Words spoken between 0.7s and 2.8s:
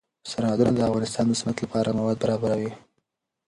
د افغانستان د صنعت لپاره مواد برابروي.